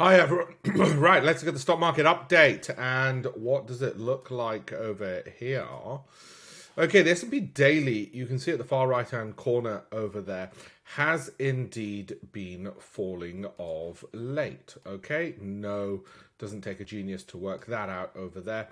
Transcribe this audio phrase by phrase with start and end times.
[0.00, 0.54] Hi everyone.
[0.98, 5.66] right, let's get the stock market update and what does it look like over here?
[6.78, 10.52] Okay, the S&P daily, you can see at the far right-hand corner over there,
[10.94, 14.74] has indeed been falling of late.
[14.86, 16.02] Okay, no,
[16.38, 18.68] doesn't take a genius to work that out over there.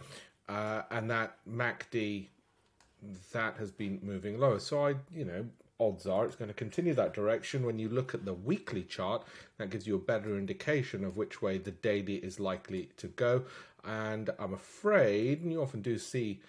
[0.48, 2.28] Uh, and that MACD,
[3.34, 4.60] that has been moving lower.
[4.60, 5.44] So I, you know,
[5.80, 7.64] odds are it's going to continue that direction.
[7.64, 9.24] When you look at the weekly chart,
[9.58, 13.44] that gives you a better indication of which way the daily is likely to go.
[13.84, 16.40] And I'm afraid, and you often do see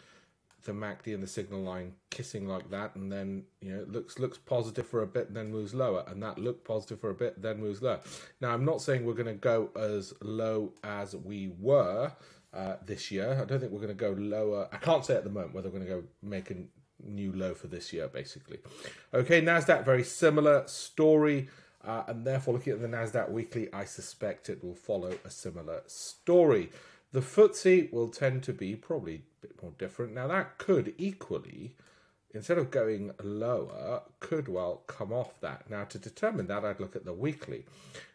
[0.65, 4.19] the MACD and the signal line kissing like that, and then you know it looks
[4.19, 7.41] looks positive for a bit, then moves lower, and that looked positive for a bit,
[7.41, 8.01] then moves lower.
[8.41, 12.11] Now I'm not saying we're going to go as low as we were
[12.53, 13.39] uh, this year.
[13.41, 14.67] I don't think we're going to go lower.
[14.71, 16.55] I can't say at the moment whether we're going to go make a
[17.03, 18.59] new low for this year, basically.
[19.13, 21.49] Okay, Nasdaq very similar story.
[21.85, 25.81] Uh, and therefore, looking at the Nasdaq weekly, I suspect it will follow a similar
[25.87, 26.71] story.
[27.11, 30.13] The FTSE will tend to be probably a bit more different.
[30.13, 31.75] Now, that could equally,
[32.31, 35.69] instead of going lower, could well come off that.
[35.69, 37.65] Now, to determine that, I'd look at the weekly.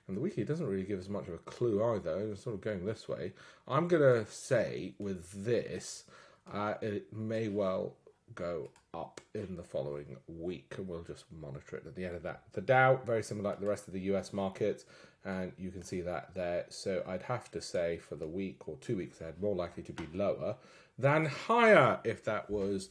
[0.07, 2.19] And the weekly doesn't really give us much of a clue either.
[2.19, 3.33] It's sort of going this way.
[3.67, 6.05] I'm going to say with this,
[6.53, 7.95] uh, it may well
[8.35, 12.23] go up in the following week, and we'll just monitor it at the end of
[12.23, 12.43] that.
[12.53, 14.85] The Dow, very similar like the rest of the US market,
[15.25, 16.67] and you can see that there.
[16.69, 19.93] So I'd have to say for the week or two weeks ahead, more likely to
[19.93, 20.57] be lower
[20.99, 22.89] than higher if that was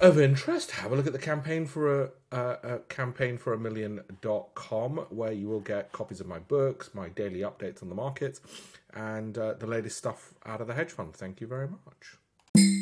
[0.00, 0.70] of interest.
[0.72, 5.48] Have a look at the campaign for a, a campaign for a million.com where you
[5.48, 8.40] will get copies of my books, my daily updates on the markets,
[8.94, 11.14] and uh, the latest stuff out of the hedge fund.
[11.14, 12.79] Thank you very much.